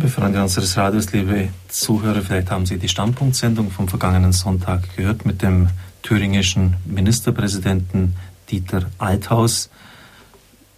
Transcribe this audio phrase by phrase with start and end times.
[0.00, 5.26] Liebe Freunde unseres Radios, liebe Zuhörer, vielleicht haben Sie die Standpunktsendung vom vergangenen Sonntag gehört
[5.26, 5.68] mit dem
[6.02, 8.16] thüringischen Ministerpräsidenten
[8.48, 9.68] Dieter Althaus.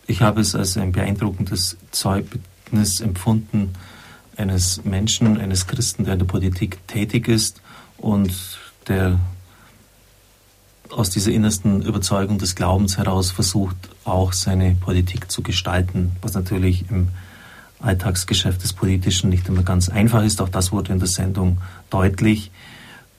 [0.08, 3.74] Ich habe es als ein beeindruckendes Zeugnis empfunden
[4.36, 7.62] eines Menschen, eines Christen, der in der Politik tätig ist
[7.98, 8.58] und
[8.88, 9.20] der
[10.90, 16.90] aus dieser innersten Überzeugung des Glaubens heraus versucht, auch seine Politik zu gestalten, was natürlich
[16.90, 17.10] im
[17.82, 20.40] Alltagsgeschäft des Politischen nicht immer ganz einfach ist.
[20.40, 21.58] Auch das wurde in der Sendung
[21.90, 22.50] deutlich.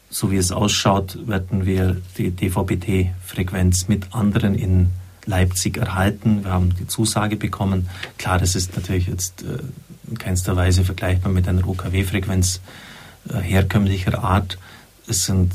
[0.10, 4.90] So wie es ausschaut, werden wir die DVB-T-Frequenz mit anderen in
[5.26, 6.44] Leipzig erhalten.
[6.44, 7.90] Wir haben die Zusage bekommen.
[8.18, 9.60] Klar, das ist natürlich jetzt äh,
[10.08, 12.62] in keinster Weise vergleichbar mit einer OKW-Frequenz
[13.30, 14.58] äh, herkömmlicher Art.
[15.08, 15.54] Es sind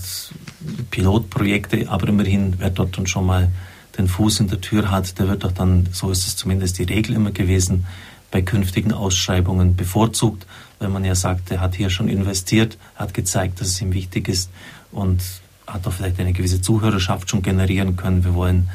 [0.91, 3.48] Pilotprojekte, aber immerhin, wer dort dann schon mal
[3.97, 6.84] den Fuß in der Tür hat, der wird doch dann, so ist es zumindest die
[6.84, 7.86] Regel immer gewesen,
[8.30, 10.46] bei künftigen Ausschreibungen bevorzugt,
[10.78, 14.28] weil man ja sagt, er hat hier schon investiert, hat gezeigt, dass es ihm wichtig
[14.28, 14.50] ist
[14.92, 15.22] und
[15.66, 18.25] hat auch vielleicht eine gewisse Zuhörerschaft schon generieren können.
[18.25, 18.69] Wir wollen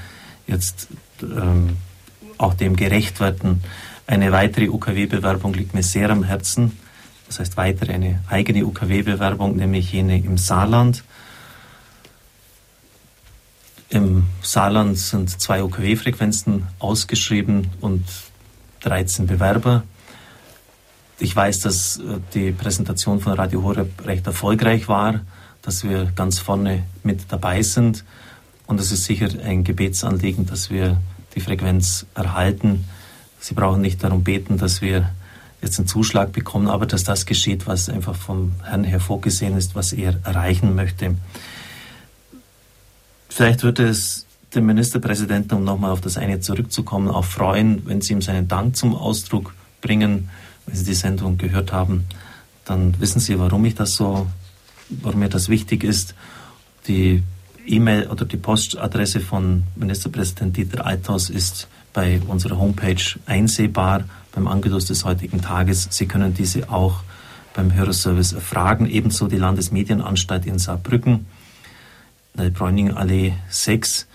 [0.47, 0.87] jetzt
[1.21, 1.77] ähm,
[2.37, 3.63] auch dem gerecht werden.
[4.05, 6.77] Eine weitere UKW-Bewerbung liegt mir sehr am Herzen.
[7.27, 11.03] Das heißt weitere eine eigene UKW-Bewerbung, nämlich jene im Saarland.
[13.89, 18.03] Im Saarland sind zwei UKW-Frequenzen ausgeschrieben und
[18.83, 19.83] 13 Bewerber.
[21.19, 25.21] Ich weiß, dass äh, die Präsentation von Radio Horeb recht erfolgreich war,
[25.61, 28.03] dass wir ganz vorne mit dabei sind.
[28.67, 31.01] Und es ist sicher ein Gebetsanliegen, dass wir
[31.35, 32.85] die Frequenz erhalten.
[33.39, 35.09] Sie brauchen nicht darum beten, dass wir
[35.61, 39.75] jetzt einen Zuschlag bekommen, aber dass das geschieht, was einfach vom Herrn her vorgesehen ist,
[39.75, 41.15] was er erreichen möchte.
[43.29, 44.25] Vielleicht wird es
[44.55, 48.75] den Ministerpräsidenten, um nochmal auf das eine zurückzukommen, auch freuen, wenn Sie ihm seinen Dank
[48.75, 50.29] zum Ausdruck bringen.
[50.65, 52.05] Wenn Sie die Sendung gehört haben,
[52.65, 54.27] dann wissen Sie, warum ich das so,
[54.89, 56.15] warum mir das wichtig ist.
[56.87, 57.23] Die
[57.65, 64.03] E-Mail oder die Postadresse von Ministerpräsident Dieter Althaus ist bei unserer Homepage einsehbar
[64.33, 65.87] beim Angeschluss des heutigen Tages.
[65.91, 67.03] Sie können diese auch
[67.53, 68.89] beim Hörerservice erfragen.
[68.89, 71.25] Ebenso die Landesmedienanstalt in Saarbrücken,
[72.33, 74.07] in der Bräuningallee 6.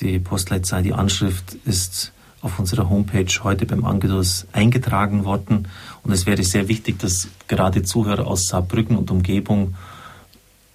[0.00, 5.68] Die Postleitzahl, die Anschrift ist auf unserer Homepage heute beim Angelos eingetragen worden.
[6.02, 9.74] Und es wäre sehr wichtig, dass gerade Zuhörer aus Saarbrücken und Umgebung,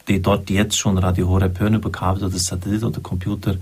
[0.08, 3.56] die dort jetzt schon Radio Horeb hören über Kabel oder Satellit oder Computer,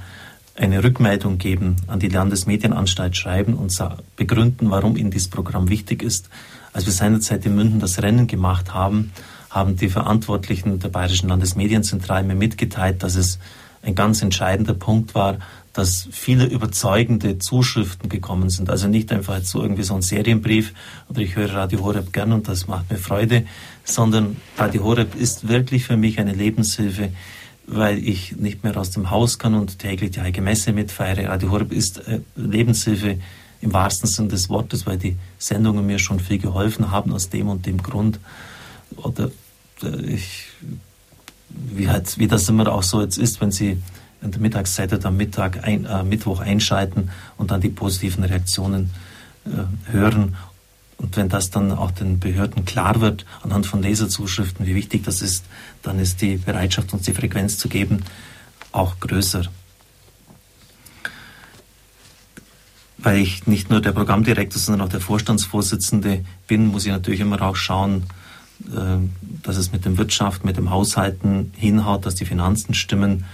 [0.55, 3.75] eine Rückmeldung geben, an die Landesmedienanstalt schreiben und
[4.17, 6.29] begründen, warum ihnen dieses Programm wichtig ist.
[6.73, 9.13] Als wir seinerzeit in München das Rennen gemacht haben,
[9.49, 13.39] haben die Verantwortlichen der Bayerischen Landesmedienzentrale mir mitgeteilt, dass es
[13.83, 15.37] ein ganz entscheidender Punkt war,
[15.73, 18.69] dass viele überzeugende Zuschriften gekommen sind.
[18.69, 20.73] Also nicht einfach jetzt so irgendwie so ein Serienbrief
[21.09, 23.45] oder ich höre Radio Horeb gern und das macht mir Freude,
[23.83, 27.09] sondern Radio Horeb ist wirklich für mich eine Lebenshilfe,
[27.65, 31.27] weil ich nicht mehr aus dem Haus kann und täglich die Heilige Messe mitfeiere.
[31.29, 33.17] Radio Horeb ist äh, Lebenshilfe
[33.61, 37.47] im wahrsten Sinne des Wortes, weil die Sendungen mir schon viel geholfen haben aus dem
[37.49, 38.19] und dem Grund.
[38.97, 39.31] Oder
[39.81, 40.49] äh, ich
[41.53, 43.77] wie, halt, wie das immer auch so jetzt ist, wenn Sie
[44.21, 48.91] in der Mittagszeit oder am Mittag ein, äh, Mittwoch einschalten und dann die positiven Reaktionen
[49.45, 50.35] äh, hören.
[50.97, 55.21] Und wenn das dann auch den Behörden klar wird, anhand von Leserzuschriften, wie wichtig das
[55.21, 55.45] ist,
[55.81, 58.03] dann ist die Bereitschaft, uns die Frequenz zu geben,
[58.71, 59.43] auch größer.
[62.97, 67.41] Weil ich nicht nur der Programmdirektor, sondern auch der Vorstandsvorsitzende bin, muss ich natürlich immer
[67.41, 68.03] auch schauen,
[68.73, 68.97] äh,
[69.43, 73.25] dass es mit dem Wirtschaft, mit dem Haushalten hinhaut, dass die Finanzen stimmen.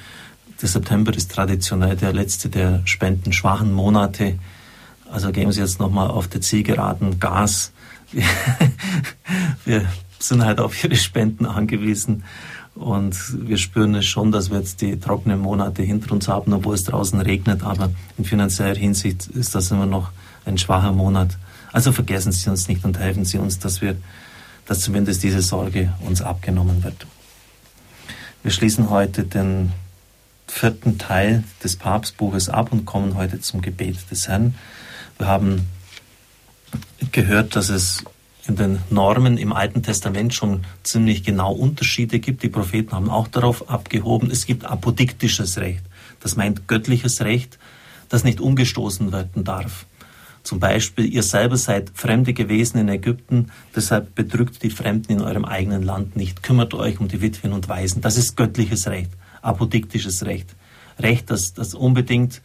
[0.62, 4.38] Der September ist traditionell der letzte der spendenschwachen Monate.
[5.12, 7.72] Also geben Sie jetzt nochmal auf der Zielgeraden Gas.
[9.66, 9.86] Wir
[10.20, 12.24] sind halt auf Ihre Spenden angewiesen.
[12.76, 16.76] Und wir spüren es schon, dass wir jetzt die trockenen Monate hinter uns haben, obwohl
[16.76, 17.62] es draußen regnet.
[17.62, 20.12] Aber in finanzieller Hinsicht ist das immer noch
[20.46, 21.38] ein schwacher Monat.
[21.74, 23.98] Also vergessen Sie uns nicht und helfen Sie uns, dass wir
[24.70, 27.08] dass zumindest diese Sorge uns abgenommen wird.
[28.44, 29.72] Wir schließen heute den
[30.46, 34.54] vierten Teil des Papstbuches ab und kommen heute zum Gebet des Herrn.
[35.18, 35.68] Wir haben
[37.12, 38.04] gehört, dass es
[38.48, 42.44] in den Normen im Alten Testament schon ziemlich genau Unterschiede gibt.
[42.44, 44.30] Die Propheten haben auch darauf abgehoben.
[44.30, 45.82] Es gibt apodiktisches Recht.
[46.20, 47.58] Das meint göttliches Recht,
[48.08, 49.88] das nicht umgestoßen werden darf.
[50.50, 55.46] Zum Beispiel, ihr selber seid Fremde gewesen in Ägypten, deshalb bedrückt die Fremden in eurem
[55.46, 56.42] eigenen Land nicht.
[56.42, 58.02] Kümmert euch um die Witwen und Waisen.
[58.02, 59.12] Das ist göttliches Recht,
[59.44, 60.56] apodiktisches Recht.
[60.98, 62.42] Recht, das, das unbedingt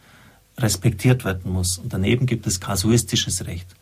[0.59, 1.79] respektiert werden muss.
[1.79, 3.75] Und daneben gibt es kasuistisches Recht.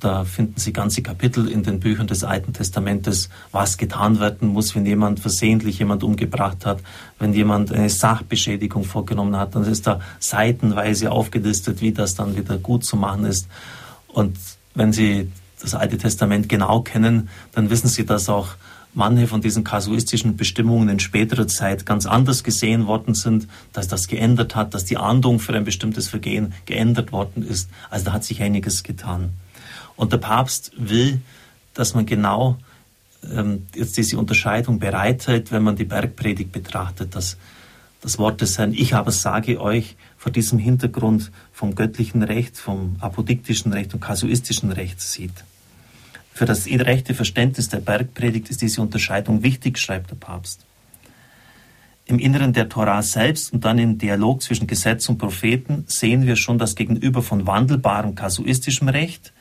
[0.00, 4.74] Da finden Sie ganze Kapitel in den Büchern des Alten Testamentes, was getan werden muss,
[4.74, 6.80] wenn jemand versehentlich jemand umgebracht hat,
[7.18, 9.54] wenn jemand eine Sachbeschädigung vorgenommen hat.
[9.54, 13.48] Dann ist da seitenweise aufgelistet, wie das dann wieder gut zu machen ist.
[14.08, 14.36] Und
[14.74, 15.30] wenn Sie
[15.60, 18.48] das Alte Testament genau kennen, dann wissen Sie, dass auch
[18.94, 24.06] manche von diesen kasuistischen Bestimmungen in späterer Zeit ganz anders gesehen worden sind, dass das
[24.06, 27.68] geändert hat, dass die Ahndung für ein bestimmtes Vergehen geändert worden ist.
[27.90, 29.30] Also da hat sich einiges getan.
[29.96, 31.20] Und der Papst will,
[31.74, 32.58] dass man genau
[33.32, 37.36] ähm, jetzt diese Unterscheidung bereithält, wenn man die Bergpredigt betrachtet, dass
[38.00, 42.96] das Wort des Herrn, ich aber sage euch, vor diesem Hintergrund vom göttlichen Recht, vom
[43.00, 45.44] apodiktischen Recht und kasuistischen Recht sieht.
[46.32, 50.66] Für das rechte Verständnis der Bergpredigt ist diese Unterscheidung wichtig, schreibt der Papst.
[52.06, 56.36] Im Inneren der Torah selbst und dann im Dialog zwischen Gesetz und Propheten sehen wir
[56.36, 59.32] schon das Gegenüber von wandelbarem kasuistischem Recht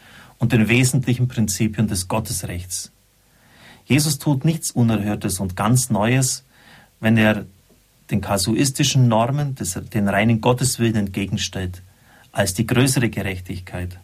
[0.43, 2.91] und den wesentlichen Prinzipien des Gottesrechts.
[3.85, 6.43] Jesus tut nichts Unerhörtes und ganz Neues,
[6.99, 7.45] wenn er
[8.11, 9.55] den kasuistischen Normen,
[9.93, 11.81] den reinen Gotteswillen entgegenstellt,
[12.33, 13.97] als die größere Gerechtigkeit.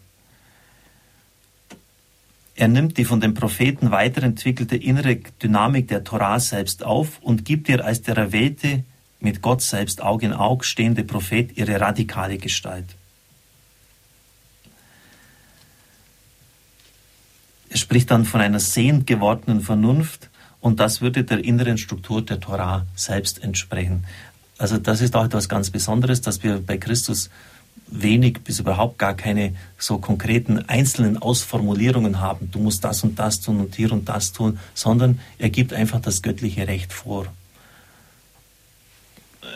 [2.54, 7.68] Er nimmt die von den Propheten weiterentwickelte innere Dynamik der Torah selbst auf und gibt
[7.68, 8.84] ihr als der erwählte,
[9.20, 12.96] mit Gott selbst Auge in Auge stehende Prophet ihre radikale Gestalt.
[17.80, 20.30] Spricht dann von einer sehend gewordenen Vernunft
[20.60, 24.04] und das würde der inneren Struktur der Torah selbst entsprechen.
[24.58, 27.30] Also das ist auch etwas ganz Besonderes, dass wir bei Christus
[27.90, 32.50] wenig bis überhaupt gar keine so konkreten einzelnen Ausformulierungen haben.
[32.50, 36.00] Du musst das und das tun und hier und das tun, sondern er gibt einfach
[36.00, 37.26] das göttliche Recht vor.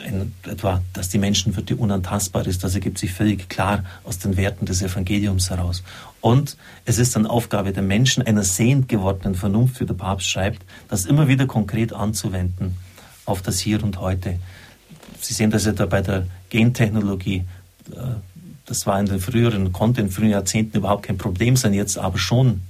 [0.04, 4.66] In, etwa, dass die Menschenwürde unantastbar ist, das ergibt sich völlig klar aus den Werten
[4.66, 5.82] des Evangeliums heraus.
[6.20, 10.62] Und es ist dann Aufgabe der Menschen, einer sehend gewordenen Vernunft, wie der Papst schreibt,
[10.88, 12.76] das immer wieder konkret anzuwenden
[13.24, 14.38] auf das Hier und Heute.
[15.20, 17.44] Sie sehen das etwa bei der Gentechnologie.
[17.92, 17.96] Äh,
[18.66, 22.18] das war in den früheren, konnte in früheren Jahrzehnten überhaupt kein Problem sein, jetzt aber
[22.18, 22.62] schon.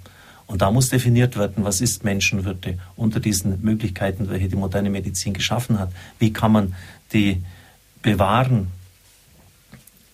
[0.46, 5.32] Und da muss definiert werden, was ist Menschenwürde unter diesen Möglichkeiten, welche die moderne Medizin
[5.32, 5.90] geschaffen hat.
[6.18, 6.74] Wie kann man
[7.12, 7.42] die
[8.02, 8.68] bewahren?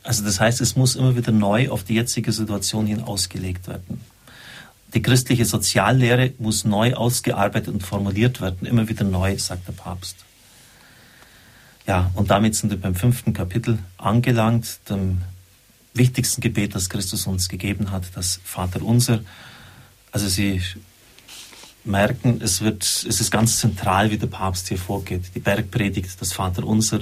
[0.03, 4.00] Also das heißt, es muss immer wieder neu auf die jetzige Situation hin ausgelegt werden.
[4.94, 10.17] Die christliche Soziallehre muss neu ausgearbeitet und formuliert werden, immer wieder neu, sagt der Papst.
[11.87, 15.23] Ja, und damit sind wir beim fünften Kapitel angelangt, dem
[15.94, 19.21] wichtigsten Gebet, das Christus uns gegeben hat, das Vater unser.
[20.12, 20.61] Also Sie
[21.85, 25.35] merken, es, wird, es ist ganz zentral, wie der Papst hier vorgeht.
[25.35, 27.01] Die Bergpredigt, das Vater unser,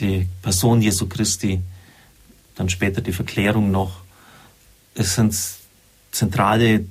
[0.00, 1.60] die Person Jesu Christi,
[2.54, 4.02] dann später die Verklärung noch.
[4.94, 5.36] Es sind
[6.10, 6.86] zentrale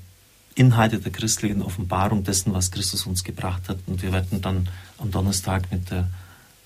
[0.55, 3.79] Inhalte der christlichen Offenbarung dessen, was Christus uns gebracht hat.
[3.87, 6.09] Und wir werden dann am Donnerstag mit der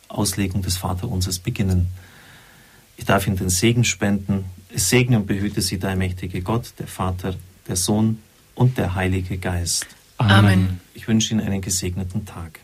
[0.08, 1.88] Auslegung des Vaterunsers beginnen.
[2.98, 4.46] Ich darf Ihnen den Segen spenden.
[4.74, 7.36] Es segne und behüte Sie der mächtige Gott, der Vater,
[7.68, 8.20] der Sohn
[8.58, 9.88] und der Heilige Geist.
[10.18, 10.82] Amen.
[10.94, 12.60] Ich wünsche Ihnen einen gesegneten Tag.